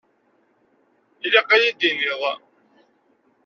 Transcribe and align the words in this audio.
Ilaq 1.25 1.49
ad 1.55 1.61
yi-d-tiniḍ. 1.63 2.21